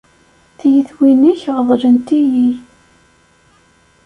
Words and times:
Tiyitwin-ik 0.57 1.41
ɣeḍlent-iyi. 1.55 2.49